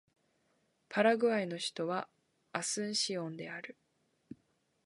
[0.89, 2.07] パラグアイの首都は
[2.53, 3.77] アスンシオンである